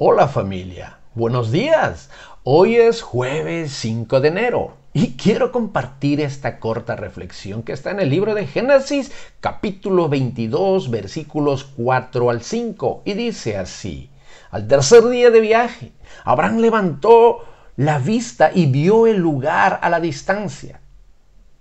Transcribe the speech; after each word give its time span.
Hola 0.00 0.28
familia, 0.28 1.00
buenos 1.16 1.50
días. 1.50 2.08
Hoy 2.44 2.76
es 2.76 3.02
jueves 3.02 3.72
5 3.72 4.20
de 4.20 4.28
enero 4.28 4.76
y 4.92 5.16
quiero 5.16 5.50
compartir 5.50 6.20
esta 6.20 6.60
corta 6.60 6.94
reflexión 6.94 7.64
que 7.64 7.72
está 7.72 7.90
en 7.90 7.98
el 7.98 8.08
libro 8.08 8.32
de 8.36 8.46
Génesis 8.46 9.10
capítulo 9.40 10.08
22 10.08 10.88
versículos 10.92 11.64
4 11.64 12.30
al 12.30 12.42
5 12.42 13.02
y 13.06 13.14
dice 13.14 13.56
así, 13.56 14.08
al 14.52 14.68
tercer 14.68 15.04
día 15.08 15.30
de 15.30 15.40
viaje, 15.40 15.90
Abraham 16.22 16.58
levantó 16.58 17.44
la 17.74 17.98
vista 17.98 18.52
y 18.54 18.66
vio 18.66 19.08
el 19.08 19.16
lugar 19.16 19.80
a 19.82 19.90
la 19.90 19.98
distancia. 19.98 20.80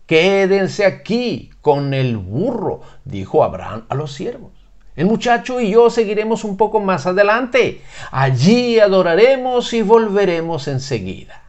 Quédense 0.06 0.86
aquí 0.86 1.50
con 1.62 1.92
el 1.96 2.18
burro, 2.18 2.82
dijo 3.04 3.44
Abraham 3.44 3.86
a 3.90 3.96
los 3.96 4.14
siervos. 4.14 4.57
El 4.98 5.05
muchacho 5.05 5.61
y 5.61 5.70
yo 5.70 5.91
seguiremos 5.91 6.43
un 6.43 6.57
poco 6.57 6.80
más 6.80 7.05
adelante. 7.05 7.84
Allí 8.09 8.80
adoraremos 8.80 9.71
y 9.73 9.84
volveremos 9.84 10.67
enseguida. 10.67 11.44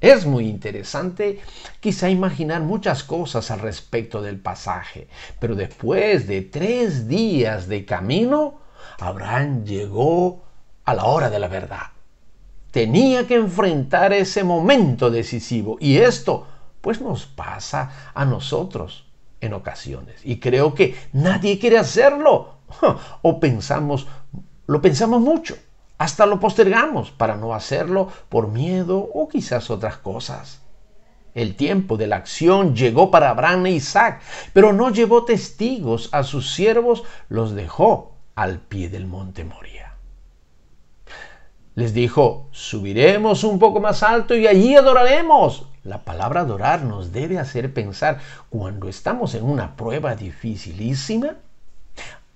Es 0.00 0.24
muy 0.24 0.46
interesante 0.48 1.40
quizá 1.80 2.08
imaginar 2.10 2.62
muchas 2.62 3.02
cosas 3.02 3.50
al 3.50 3.58
respecto 3.58 4.22
del 4.22 4.38
pasaje, 4.38 5.08
pero 5.40 5.56
después 5.56 6.28
de 6.28 6.42
tres 6.42 7.08
días 7.08 7.66
de 7.66 7.84
camino, 7.84 8.60
Abraham 9.00 9.64
llegó 9.64 10.44
a 10.84 10.94
la 10.94 11.06
hora 11.06 11.28
de 11.28 11.40
la 11.40 11.48
verdad. 11.48 11.86
Tenía 12.70 13.26
que 13.26 13.34
enfrentar 13.34 14.12
ese 14.12 14.44
momento 14.44 15.10
decisivo 15.10 15.76
y 15.80 15.96
esto 15.96 16.46
pues 16.80 17.00
nos 17.00 17.26
pasa 17.26 18.12
a 18.14 18.24
nosotros 18.24 19.06
en 19.42 19.52
ocasiones. 19.52 20.16
Y 20.24 20.40
creo 20.40 20.72
que 20.72 20.96
nadie 21.12 21.58
quiere 21.58 21.78
hacerlo. 21.78 22.54
O 23.20 23.38
pensamos, 23.38 24.06
lo 24.66 24.80
pensamos 24.80 25.20
mucho. 25.20 25.56
Hasta 25.98 26.24
lo 26.24 26.40
postergamos 26.40 27.10
para 27.10 27.36
no 27.36 27.54
hacerlo 27.54 28.08
por 28.30 28.48
miedo 28.48 28.98
o 28.98 29.28
quizás 29.28 29.70
otras 29.70 29.98
cosas. 29.98 30.62
El 31.34 31.54
tiempo 31.54 31.96
de 31.96 32.06
la 32.06 32.16
acción 32.16 32.74
llegó 32.74 33.10
para 33.10 33.30
Abraham 33.30 33.66
e 33.66 33.72
Isaac, 33.72 34.22
pero 34.52 34.72
no 34.72 34.90
llevó 34.90 35.24
testigos 35.24 36.08
a 36.12 36.22
sus 36.22 36.52
siervos, 36.52 37.04
los 37.28 37.54
dejó 37.54 38.16
al 38.34 38.58
pie 38.58 38.88
del 38.88 39.06
monte 39.06 39.44
Moria. 39.44 39.94
Les 41.74 41.94
dijo, 41.94 42.48
subiremos 42.50 43.44
un 43.44 43.58
poco 43.58 43.80
más 43.80 44.02
alto 44.02 44.34
y 44.34 44.46
allí 44.46 44.76
adoraremos. 44.76 45.66
La 45.84 46.04
palabra 46.04 46.42
adorar 46.42 46.82
nos 46.84 47.12
debe 47.12 47.40
hacer 47.40 47.74
pensar 47.74 48.18
cuando 48.50 48.88
estamos 48.88 49.34
en 49.34 49.42
una 49.44 49.74
prueba 49.74 50.14
dificilísima, 50.14 51.36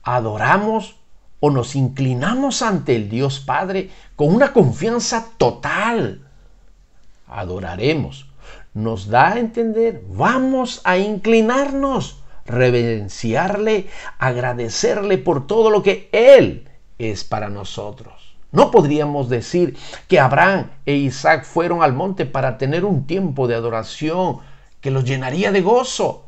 adoramos 0.03 0.97
o 1.39 1.51
nos 1.51 1.77
inclinamos 1.77 2.63
ante 2.63 2.97
el 2.97 3.09
Dios 3.09 3.39
Padre 3.39 3.91
con 4.17 4.35
una 4.35 4.53
confianza 4.53 5.29
total. 5.37 6.27
Adoraremos. 7.29 8.29
Nos 8.75 9.09
da 9.09 9.29
a 9.29 9.39
entender, 9.39 10.03
vamos 10.09 10.81
a 10.85 10.99
inclinarnos, 10.99 12.23
reverenciarle, 12.45 13.89
agradecerle 14.19 15.19
por 15.19 15.47
todo 15.47 15.71
lo 15.71 15.83
que 15.83 16.09
Él 16.13 16.69
es 16.99 17.25
para 17.25 17.49
nosotros. 17.49 18.36
No 18.53 18.71
podríamos 18.71 19.29
decir 19.29 19.77
que 20.09 20.21
Abraham 20.21 20.71
e 20.87 20.95
Isaac 20.95 21.45
fueron 21.45 21.83
al 21.83 21.93
monte 21.93 22.27
para 22.27 22.59
tener 22.59 22.85
un 22.85 23.07
tiempo 23.07 23.49
de 23.49 23.55
adoración 23.55 24.39
que 24.81 24.91
los 24.91 25.05
llenaría 25.05 25.53
de 25.53 25.63
gozo, 25.63 26.27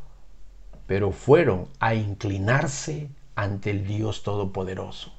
pero 0.85 1.11
fueron 1.11 1.67
a 1.79 1.95
inclinarse 1.95 3.09
ante 3.35 3.71
el 3.71 3.87
Dios 3.87 4.23
Todopoderoso. 4.23 5.13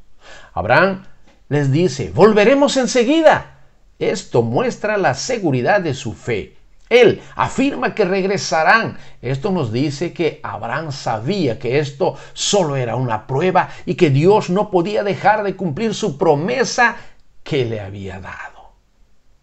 Abraham 0.53 1.05
les 1.49 1.73
dice, 1.73 2.13
volveremos 2.15 2.77
enseguida. 2.77 3.59
Esto 3.99 4.43
muestra 4.43 4.97
la 4.99 5.15
seguridad 5.15 5.81
de 5.81 5.95
su 5.95 6.13
fe 6.13 6.60
él 6.91 7.23
afirma 7.37 7.95
que 7.95 8.05
regresarán. 8.05 8.99
Esto 9.23 9.51
nos 9.53 9.73
dice 9.73 10.13
que 10.13 10.41
Abraham 10.43 10.93
sabía 10.93 11.59
que 11.59 11.79
esto 11.79 12.17
solo 12.35 12.77
era 12.77 12.97
una 12.97 13.27
prueba 13.27 13.71
y 13.87 13.95
que 13.95 14.11
Dios 14.11 14.51
no 14.51 14.71
podía 14.71 15.05
dejar 15.05 15.45
de 15.45 15.57
cumplir 15.57 15.95
su 15.95 16.19
promesa 16.19 16.97
que 17.45 17.65
le 17.65 17.81
había 17.81 18.21
dado. 18.21 18.73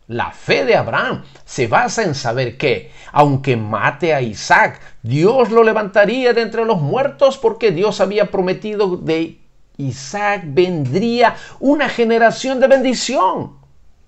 La 0.07 0.31
fe 0.31 0.63
de 0.65 0.75
Abraham 0.75 1.23
se 1.45 1.67
basa 1.67 2.03
en 2.03 2.15
saber 2.15 2.57
que, 2.57 2.91
aunque 3.11 3.57
mate 3.57 4.13
a 4.13 4.21
Isaac, 4.21 4.79
Dios 5.01 5.49
lo 5.49 5.63
levantaría 5.63 6.33
de 6.33 6.41
entre 6.41 6.65
los 6.65 6.81
muertos 6.81 7.37
porque 7.37 7.71
Dios 7.71 7.99
había 7.99 8.29
prometido 8.29 8.97
de 8.97 9.39
Isaac 9.77 10.43
vendría 10.47 11.35
una 11.59 11.87
generación 11.87 12.59
de 12.59 12.67
bendición. 12.67 13.57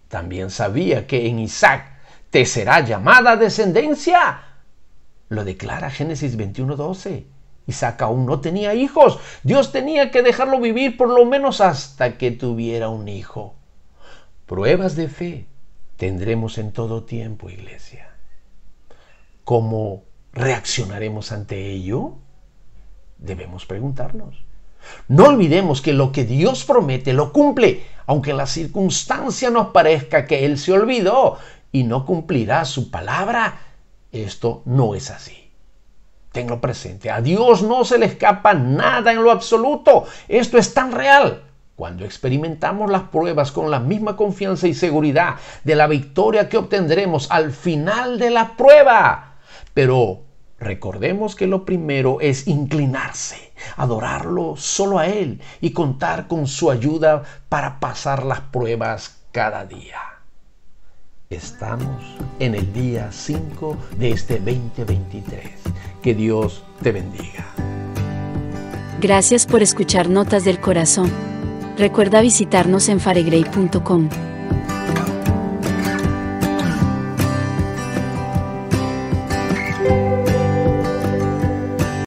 También 0.07 0.49
sabía 0.49 1.05
que 1.05 1.27
en 1.27 1.39
Isaac 1.39 1.98
te 2.29 2.45
será 2.45 2.81
llamada 2.81 3.35
descendencia. 3.35 4.41
Lo 5.29 5.43
declara 5.43 5.89
Génesis 5.89 6.37
21:12. 6.37 7.25
Isaac 7.67 8.01
aún 8.01 8.25
no 8.25 8.39
tenía 8.39 8.73
hijos. 8.73 9.19
Dios 9.43 9.71
tenía 9.71 10.09
que 10.09 10.23
dejarlo 10.23 10.59
vivir 10.59 10.97
por 10.97 11.09
lo 11.09 11.25
menos 11.25 11.61
hasta 11.61 12.17
que 12.17 12.31
tuviera 12.31 12.89
un 12.89 13.07
hijo. 13.07 13.55
Pruebas 14.47 14.95
de 14.95 15.07
fe 15.07 15.45
tendremos 15.97 16.57
en 16.57 16.71
todo 16.71 17.03
tiempo, 17.03 17.49
iglesia. 17.49 18.09
¿Cómo 19.43 20.03
reaccionaremos 20.33 21.31
ante 21.31 21.69
ello? 21.69 22.13
Debemos 23.19 23.67
preguntarnos. 23.67 24.43
No 25.07 25.25
olvidemos 25.25 25.81
que 25.81 25.93
lo 25.93 26.11
que 26.11 26.23
Dios 26.23 26.63
promete 26.63 27.13
lo 27.13 27.31
cumple, 27.33 27.83
aunque 28.07 28.33
la 28.33 28.47
circunstancia 28.47 29.49
nos 29.49 29.67
parezca 29.67 30.25
que 30.25 30.45
Él 30.45 30.57
se 30.57 30.71
olvidó 30.71 31.37
y 31.71 31.83
no 31.83 32.05
cumplirá 32.05 32.65
su 32.65 32.89
palabra, 32.89 33.59
esto 34.11 34.61
no 34.65 34.95
es 34.95 35.11
así. 35.11 35.51
Tengo 36.31 36.61
presente, 36.61 37.09
a 37.09 37.21
Dios 37.21 37.63
no 37.63 37.83
se 37.83 37.97
le 37.97 38.05
escapa 38.05 38.53
nada 38.53 39.11
en 39.11 39.23
lo 39.23 39.31
absoluto. 39.31 40.05
Esto 40.27 40.57
es 40.57 40.73
tan 40.73 40.91
real. 40.91 41.43
Cuando 41.75 42.05
experimentamos 42.05 42.91
las 42.91 43.03
pruebas 43.03 43.51
con 43.51 43.71
la 43.71 43.79
misma 43.79 44.15
confianza 44.15 44.67
y 44.67 44.73
seguridad 44.73 45.35
de 45.63 45.75
la 45.75 45.87
victoria 45.87 46.49
que 46.49 46.57
obtendremos 46.57 47.31
al 47.31 47.51
final 47.51 48.19
de 48.19 48.29
la 48.29 48.57
prueba. 48.57 49.37
Pero 49.73 50.23
recordemos 50.59 51.35
que 51.35 51.47
lo 51.47 51.65
primero 51.65 52.19
es 52.19 52.47
inclinarse, 52.47 53.53
adorarlo 53.77 54.55
solo 54.57 54.99
a 54.99 55.07
Él 55.07 55.41
y 55.61 55.71
contar 55.71 56.27
con 56.27 56.47
su 56.47 56.69
ayuda 56.69 57.23
para 57.47 57.79
pasar 57.79 58.23
las 58.23 58.41
pruebas 58.41 59.21
cada 59.31 59.65
día. 59.65 60.08
Estamos 61.29 62.03
en 62.39 62.55
el 62.55 62.73
día 62.73 63.11
5 63.11 63.77
de 63.99 64.09
este 64.09 64.39
2023. 64.39 65.43
Que 66.01 66.15
Dios 66.15 66.63
te 66.81 66.91
bendiga. 66.91 67.45
Gracias 68.99 69.45
por 69.45 69.61
escuchar 69.61 70.09
Notas 70.09 70.43
del 70.43 70.59
Corazón. 70.59 71.11
Recuerda 71.77 72.21
visitarnos 72.21 72.89
en 72.89 72.99
faregrey.com. 72.99 74.09